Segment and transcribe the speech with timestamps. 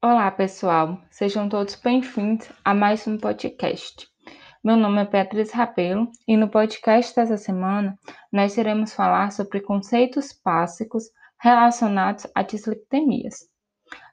[0.00, 0.96] Olá, pessoal.
[1.10, 4.06] Sejam todos bem-vindos a mais um podcast.
[4.62, 7.98] Meu nome é Beatriz Rabelo e no podcast dessa semana
[8.30, 11.02] nós iremos falar sobre conceitos básicos
[11.40, 13.48] relacionados a dislipidemias.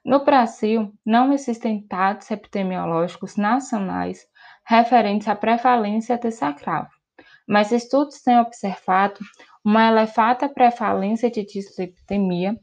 [0.04, 4.26] No Brasil, não existem dados epidemiológicos nacionais
[4.64, 6.90] referentes à prevalência desse agravo,
[7.46, 9.20] mas estudos têm observado
[9.64, 12.58] uma elevada prevalência de dislipidemia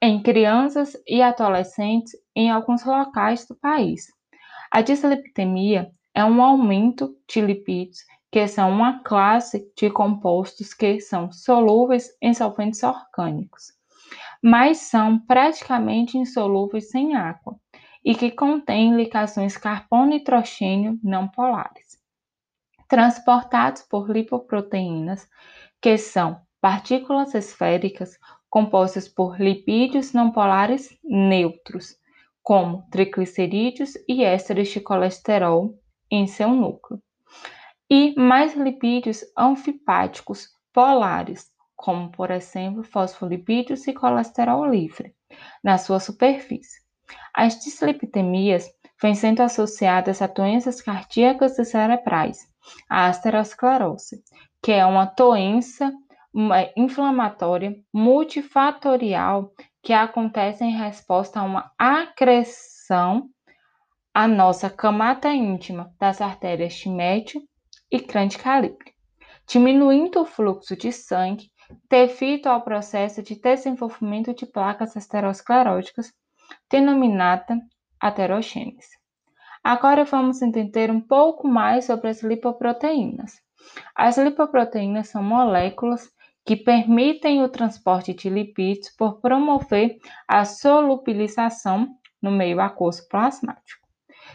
[0.00, 4.06] em crianças e adolescentes em alguns locais do país.
[4.70, 11.30] A dislipidemia é um aumento de lipídios, que são uma classe de compostos que são
[11.32, 13.72] solúveis em solventes orgânicos,
[14.42, 17.56] mas são praticamente insolúveis em água
[18.04, 21.98] e que contêm ligações carbono-nitrogênio não polares,
[22.88, 25.28] transportados por lipoproteínas,
[25.80, 28.18] que são partículas esféricas
[28.56, 31.94] compostas por lipídios não polares neutros,
[32.42, 35.78] como triglicerídeos e ésteres de colesterol
[36.10, 36.98] em seu núcleo,
[37.90, 45.14] e mais lipídios anfipáticos polares, como por exemplo fosfolipídios e colesterol livre,
[45.62, 46.80] na sua superfície.
[47.34, 48.70] As dislipidemias
[49.02, 52.38] vêm sendo associadas a doenças cardíacas e cerebrais,
[52.88, 54.24] a aterosclerose,
[54.62, 55.92] que é uma doença
[56.76, 59.50] inflamatória multifatorial
[59.82, 63.28] que acontece em resposta a uma acreção
[64.12, 67.40] à nossa camada íntima das artérias de médio
[67.90, 68.92] e grande calibre,
[69.46, 71.50] diminuindo o fluxo de sangue
[71.88, 76.12] devido ao processo de desenvolvimento de placas ateroscleróticas,
[76.70, 77.58] denominada
[78.00, 78.96] aterogênese.
[79.64, 83.34] Agora vamos entender um pouco mais sobre as lipoproteínas.
[83.94, 86.08] As lipoproteínas são moléculas
[86.46, 91.88] que permitem o transporte de lipídios por promover a solubilização
[92.22, 93.84] no meio aquoso plasmático,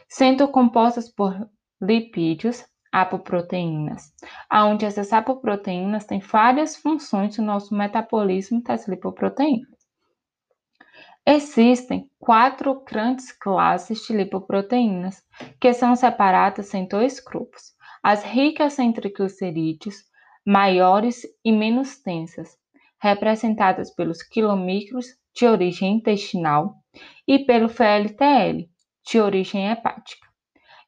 [0.10, 1.50] sendo compostas por
[1.82, 4.14] lipídios, apoproteínas,
[4.52, 9.72] onde essas apoproteínas têm várias funções no nosso metabolismo das lipoproteínas.
[11.26, 15.24] Existem quatro grandes classes de lipoproteínas,
[15.62, 17.74] que são separadas em dois grupos:
[18.04, 20.11] as ricas em triglicerídeos,
[20.46, 22.58] maiores e menos tensas,
[23.02, 26.76] representadas pelos quilomicros de origem intestinal
[27.28, 28.70] e pelo VLTL,
[29.06, 30.28] de origem hepática.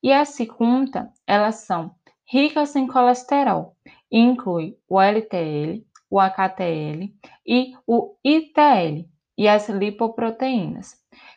[0.02, 3.76] E a segunda, elas são ricas em colesterol,
[4.12, 7.14] e inclui o LTL, o HTL
[7.46, 10.96] e o ITL, e as lipoproteínas,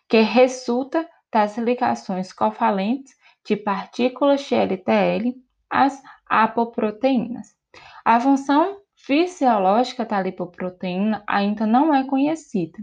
[0.09, 5.35] que resulta das ligações covalentes de partículas de LTL
[5.71, 7.55] às apoproteínas.
[8.05, 12.79] A função fisiológica da lipoproteína ainda não é conhecida,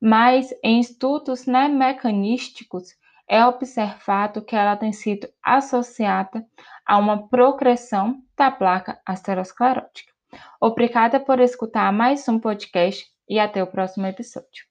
[0.00, 2.96] mas em estudos né, mecanísticos
[3.28, 6.44] é observado que ela tem sido associada
[6.86, 10.12] a uma progressão da placa aterosclerótica.
[10.60, 14.68] Obrigada por escutar mais um podcast e até o próximo episódio.